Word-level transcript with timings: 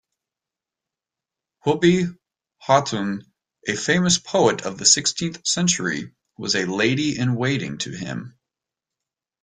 Hubbi 1.63 2.07
Hatun, 2.67 3.21
a 3.67 3.75
famous 3.75 4.17
poet 4.17 4.63
of 4.63 4.79
the 4.79 4.85
sixteenth 4.87 5.45
century, 5.45 6.15
was 6.39 6.55
a 6.55 6.65
lady-in-waiting 6.65 7.77
to 7.77 7.91
him. 7.91 8.35